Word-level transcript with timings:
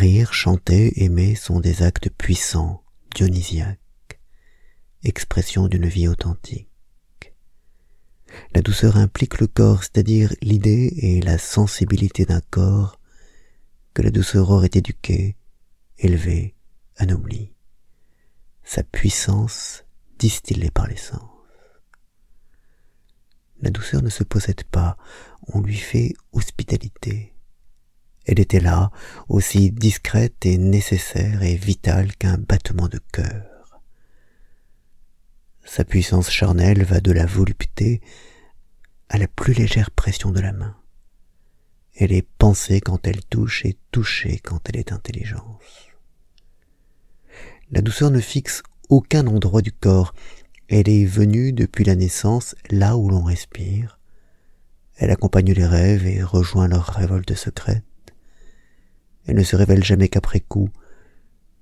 Rire, 0.00 0.32
chanter, 0.32 1.04
aimer 1.04 1.34
sont 1.34 1.60
des 1.60 1.82
actes 1.82 2.08
puissants, 2.08 2.82
dionysiaques, 3.14 4.18
expression 5.02 5.68
d'une 5.68 5.88
vie 5.88 6.08
authentique. 6.08 6.70
La 8.54 8.62
douceur 8.62 8.96
implique 8.96 9.40
le 9.40 9.46
corps, 9.46 9.82
c'est-à-dire 9.82 10.32
l'idée 10.40 10.94
et 10.96 11.20
la 11.20 11.36
sensibilité 11.36 12.24
d'un 12.24 12.40
corps 12.40 12.98
que 13.92 14.00
la 14.00 14.10
douceur 14.10 14.48
aurait 14.48 14.70
éduqué, 14.72 15.36
élevé, 15.98 16.54
anobli. 16.96 17.52
Sa 18.64 18.82
puissance 18.82 19.84
distillée 20.18 20.70
par 20.70 20.86
les 20.86 20.96
sens. 20.96 21.28
La 23.60 23.68
douceur 23.68 24.00
ne 24.00 24.08
se 24.08 24.24
possède 24.24 24.64
pas, 24.64 24.96
on 25.48 25.60
lui 25.60 25.76
fait 25.76 26.14
hospitalité. 26.32 27.34
Elle 28.26 28.40
était 28.40 28.60
là, 28.60 28.90
aussi 29.28 29.70
discrète 29.70 30.44
et 30.46 30.58
nécessaire 30.58 31.42
et 31.42 31.56
vitale 31.56 32.14
qu'un 32.16 32.38
battement 32.38 32.88
de 32.88 33.00
cœur. 33.12 33.80
Sa 35.64 35.84
puissance 35.84 36.30
charnelle 36.30 36.84
va 36.84 37.00
de 37.00 37.12
la 37.12 37.26
volupté 37.26 38.00
à 39.08 39.18
la 39.18 39.28
plus 39.28 39.54
légère 39.54 39.90
pression 39.90 40.30
de 40.30 40.40
la 40.40 40.52
main. 40.52 40.76
Elle 41.96 42.12
est 42.12 42.26
pensée 42.38 42.80
quand 42.80 43.06
elle 43.06 43.24
touche 43.24 43.64
et 43.64 43.76
touchée 43.90 44.38
quand 44.38 44.68
elle 44.68 44.76
est 44.76 44.92
intelligence. 44.92 45.88
La 47.70 47.82
douceur 47.82 48.10
ne 48.10 48.20
fixe 48.20 48.62
aucun 48.88 49.26
endroit 49.26 49.62
du 49.62 49.72
corps, 49.72 50.14
elle 50.68 50.88
est 50.88 51.04
venue 51.04 51.52
depuis 51.52 51.84
la 51.84 51.96
naissance 51.96 52.54
là 52.70 52.96
où 52.96 53.08
l'on 53.08 53.22
respire. 53.22 53.98
Elle 54.96 55.10
accompagne 55.10 55.52
les 55.52 55.66
rêves 55.66 56.06
et 56.06 56.22
rejoint 56.22 56.68
leurs 56.68 56.86
révoltes 56.86 57.34
secrètes. 57.34 57.84
Elle 59.26 59.36
ne 59.36 59.42
se 59.42 59.56
révèle 59.56 59.84
jamais 59.84 60.08
qu'après 60.08 60.40
coup, 60.40 60.70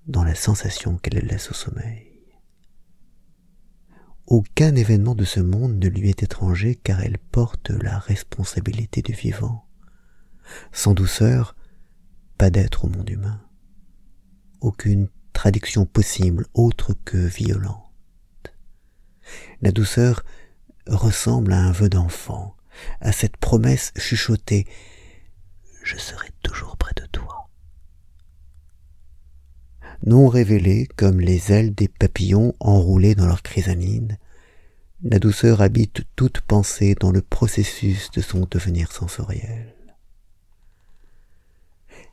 dans 0.07 0.25
la 0.25 0.35
sensation 0.35 0.97
qu'elle 0.97 1.27
laisse 1.27 1.51
au 1.51 1.55
sommeil. 1.55 2.09
Aucun 4.27 4.74
événement 4.74 5.15
de 5.15 5.24
ce 5.24 5.41
monde 5.41 5.79
ne 5.79 5.88
lui 5.88 6.10
est 6.10 6.23
étranger 6.23 6.74
car 6.77 7.01
elle 7.01 7.19
porte 7.19 7.71
la 7.71 7.99
responsabilité 7.99 9.01
du 9.01 9.13
vivant. 9.13 9.66
Sans 10.73 10.93
douceur, 10.93 11.57
pas 12.37 12.51
d'être 12.51 12.85
au 12.85 12.88
monde 12.88 13.09
humain. 13.09 13.41
Aucune 14.60 15.09
traduction 15.32 15.87
possible 15.87 16.47
autre 16.52 16.95
que 17.04 17.16
violente. 17.16 17.85
La 19.63 19.73
douceur 19.73 20.25
ressemble 20.87 21.52
à 21.52 21.60
un 21.60 21.73
vœu 21.73 21.88
d'enfant, 21.88 22.57
à 23.01 23.13
cette 23.13 23.37
promesse 23.37 23.93
chuchotée 23.97 24.66
Je 25.82 25.97
serai 25.97 26.29
toujours 26.43 26.77
près 26.77 26.93
de 26.97 27.07
Non 30.09 30.26
révélée 30.28 30.88
comme 30.96 31.20
les 31.20 31.52
ailes 31.52 31.74
des 31.74 31.87
papillons 31.87 32.54
enroulés 32.60 33.14
dans 33.14 33.26
leur 33.26 33.42
chrysalide, 33.42 34.16
la 35.02 35.18
douceur 35.18 35.60
habite 35.60 36.04
toute 36.16 36.40
pensée 36.40 36.95
dans 36.98 37.12
le 37.12 37.20
processus 37.20 38.10
de 38.12 38.23
son 38.23 38.46
devenir 38.51 38.90
sensoriel. 38.90 39.74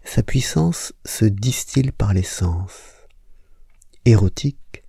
Sa 0.04 0.24
puissance 0.24 0.92
se 1.06 1.24
distille 1.24 1.94
par 1.94 2.14
les 2.14 2.22
sens. 2.24 2.74
Érotique, 4.04 4.84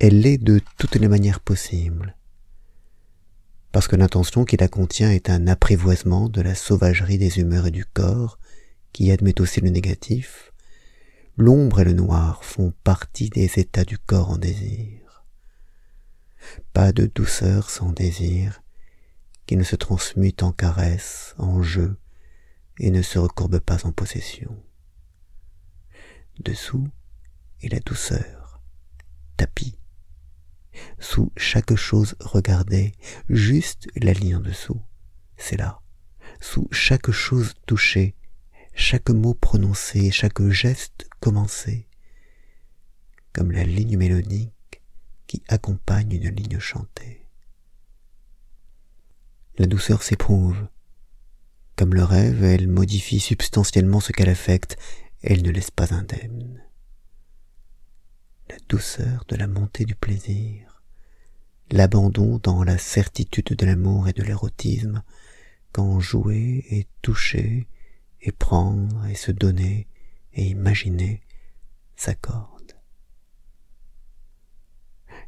elle 0.00 0.22
l'est 0.22 0.38
de 0.38 0.60
toutes 0.78 0.96
les 0.96 1.06
manières 1.06 1.38
possibles. 1.38 2.16
Parce 3.70 3.86
que 3.86 3.94
l'intention 3.94 4.44
qui 4.44 4.56
la 4.56 4.66
contient 4.66 5.12
est 5.12 5.30
un 5.30 5.46
apprivoisement 5.46 6.28
de 6.28 6.40
la 6.40 6.56
sauvagerie 6.56 7.18
des 7.18 7.38
humeurs 7.38 7.68
et 7.68 7.70
du 7.70 7.84
corps, 7.84 8.40
qui 8.92 9.12
admet 9.12 9.40
aussi 9.40 9.60
le 9.60 9.70
négatif, 9.70 10.52
l'ombre 11.38 11.80
et 11.80 11.84
le 11.84 11.92
noir 11.92 12.44
font 12.44 12.74
partie 12.82 13.30
des 13.30 13.60
états 13.60 13.84
du 13.84 13.96
corps 13.96 14.30
en 14.30 14.38
désir. 14.38 15.24
Pas 16.72 16.90
de 16.92 17.06
douceur 17.06 17.70
sans 17.70 17.92
désir, 17.92 18.60
qui 19.46 19.56
ne 19.56 19.62
se 19.62 19.76
transmute 19.76 20.42
en 20.42 20.50
caresse, 20.50 21.36
en 21.38 21.62
jeu, 21.62 21.96
et 22.80 22.90
ne 22.90 23.02
se 23.02 23.20
recourbe 23.20 23.60
pas 23.60 23.86
en 23.86 23.92
possession. 23.92 24.60
Dessous 26.40 26.88
est 27.62 27.72
la 27.72 27.80
douceur, 27.80 28.60
tapis, 29.36 29.78
sous 30.98 31.32
chaque 31.36 31.76
chose 31.76 32.16
regardée, 32.18 32.94
juste 33.28 33.88
la 33.94 34.12
ligne 34.12 34.36
en 34.36 34.40
dessous, 34.40 34.80
c'est 35.36 35.56
là. 35.56 35.80
Sous 36.40 36.68
chaque 36.72 37.10
chose 37.12 37.54
touchée, 37.66 38.16
chaque 38.78 39.10
mot 39.10 39.34
prononcé, 39.34 40.12
chaque 40.12 40.40
geste 40.50 41.08
commencé, 41.18 41.88
comme 43.32 43.50
la 43.50 43.64
ligne 43.64 43.98
mélodique 43.98 44.80
qui 45.26 45.42
accompagne 45.48 46.12
une 46.12 46.30
ligne 46.30 46.60
chantée. 46.60 47.26
La 49.58 49.66
douceur 49.66 50.04
s'éprouve. 50.04 50.68
Comme 51.74 51.92
le 51.92 52.04
rêve, 52.04 52.44
elle 52.44 52.68
modifie 52.68 53.18
substantiellement 53.18 53.98
ce 53.98 54.12
qu'elle 54.12 54.28
affecte, 54.28 54.78
elle 55.22 55.42
ne 55.42 55.50
laisse 55.50 55.72
pas 55.72 55.92
indemne. 55.92 56.62
La 58.48 58.56
douceur 58.68 59.24
de 59.26 59.34
la 59.34 59.48
montée 59.48 59.86
du 59.86 59.96
plaisir, 59.96 60.84
l'abandon 61.72 62.38
dans 62.38 62.62
la 62.62 62.78
certitude 62.78 63.56
de 63.56 63.66
l'amour 63.66 64.06
et 64.06 64.12
de 64.12 64.22
l'érotisme, 64.22 65.02
quand 65.72 65.98
jouer 65.98 66.64
et 66.70 66.86
toucher 67.02 67.66
et 68.20 68.32
prendre 68.32 69.06
et 69.06 69.14
se 69.14 69.30
donner 69.32 69.88
et 70.32 70.44
imaginer 70.44 71.22
s'accordent. 71.96 72.76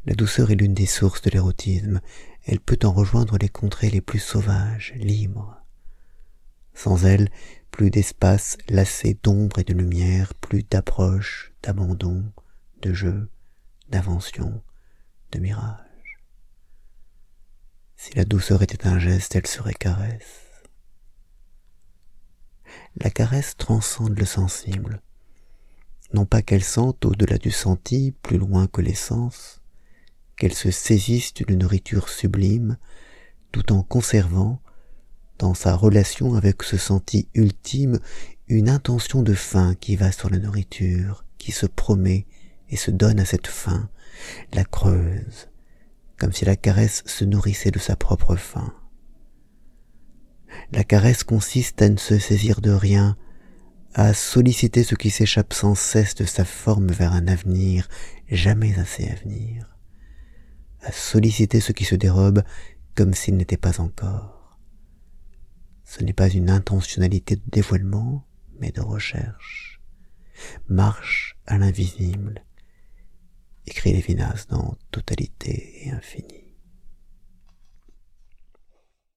La 0.07 0.15
douceur 0.15 0.51
est 0.51 0.55
l'une 0.55 0.75
des 0.75 0.87
sources 0.87 1.23
de 1.23 1.31
l'érotisme, 1.31 2.01
elle 2.45 2.61
peut 2.61 2.79
en 2.85 2.93
rejoindre 2.93 3.37
les 3.39 3.49
contrées 3.49 3.91
les 3.91 4.01
plus 4.01 4.19
sauvages, 4.19 4.95
libres. 4.97 5.63
Sans 6.73 7.05
elle, 7.05 7.29
plus 7.71 7.91
d'espace 7.91 8.57
lassé 8.69 9.19
d'ombre 9.23 9.59
et 9.59 9.65
de 9.65 9.75
lumière, 9.75 10.35
plus 10.35 10.63
d'approche, 10.63 11.53
d'abandon, 11.63 12.33
de 12.81 12.95
jeu, 12.95 13.31
d'invention, 13.91 14.63
de 15.33 15.39
mirage. 15.39 16.19
Si 17.97 18.15
la 18.15 18.25
douceur 18.25 18.63
était 18.63 18.87
un 18.87 18.99
geste, 18.99 19.37
elle 19.37 19.47
serait 19.47 19.75
caresse. 19.75 20.50
La 23.03 23.09
caresse 23.09 23.57
transcende 23.57 24.19
le 24.19 24.27
sensible. 24.27 25.01
Non 26.13 26.27
pas 26.27 26.43
qu'elle 26.43 26.65
sente 26.65 27.07
au-delà 27.07 27.39
du 27.39 27.51
senti, 27.51 28.13
plus 28.23 28.37
loin 28.37 28.67
que 28.67 28.83
les 28.83 28.95
sens, 28.95 29.63
qu'elle 30.37 30.53
se 30.53 30.71
saisisse 30.71 31.33
d'une 31.33 31.59
nourriture 31.59 32.11
sublime, 32.11 32.77
tout 33.53 33.73
en 33.73 33.83
conservant, 33.83 34.61
dans 35.39 35.55
sa 35.55 35.75
relation 35.75 36.35
avec 36.35 36.63
ce 36.63 36.77
senti 36.77 37.27
ultime, 37.35 38.01
une 38.49 38.69
intention 38.69 39.23
de 39.23 39.33
faim 39.33 39.75
qui 39.81 39.97
va 39.97 40.13
sur 40.13 40.29
la 40.29 40.39
nourriture, 40.39 41.25
qui 41.39 41.53
se 41.53 41.65
promet 41.65 42.27
et 42.69 42.77
se 42.77 42.91
donne 42.91 43.19
à 43.19 43.25
cette 43.25 43.47
faim, 43.47 43.89
la 44.53 44.65
creuse, 44.65 45.49
comme 46.19 46.33
si 46.33 46.45
la 46.45 46.57
caresse 46.57 47.03
se 47.07 47.25
nourrissait 47.25 47.71
de 47.71 47.79
sa 47.79 47.97
propre 47.97 48.37
faim. 48.37 48.75
La 50.73 50.85
caresse 50.85 51.25
consiste 51.25 51.83
à 51.83 51.89
ne 51.89 51.97
se 51.97 52.19
saisir 52.19 52.61
de 52.61 52.71
rien, 52.71 53.17
à 53.95 54.15
solliciter 54.15 54.85
ce 54.85 54.95
qui 54.95 55.11
s'échappe 55.11 55.53
sans 55.53 55.75
cesse 55.75 56.15
de 56.15 56.25
sa 56.25 56.45
forme 56.45 56.93
vers 56.93 57.13
un 57.13 57.27
avenir 57.27 57.89
jamais 58.29 58.79
assez 58.79 59.09
à 59.09 59.17
venir, 59.17 59.77
à 60.81 60.93
solliciter 60.93 61.61
ce 61.61 61.73
qui 61.73 61.85
se 61.85 61.97
dérobe 61.97 62.45
comme 62.95 63.15
s'il 63.15 63.37
n'était 63.37 63.57
pas 63.57 63.81
encore. 63.81 64.61
Ce 65.85 66.05
n'est 66.05 66.13
pas 66.13 66.29
une 66.29 66.51
intentionnalité 66.51 67.35
de 67.35 67.43
dévoilement, 67.49 68.25
mais 68.61 68.71
de 68.71 68.81
recherche. 68.81 69.81
Marche 70.69 71.37
à 71.47 71.59
l'invisible, 71.59 72.45
écrit 73.67 73.93
Lévinas 73.93 74.47
dans 74.49 74.77
Totalité 74.93 75.87
et 75.87 75.91
Infini. 75.91 76.50